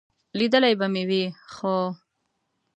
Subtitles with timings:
[0.37, 1.23] لیدلی به مې وي،
[1.53, 1.75] خو...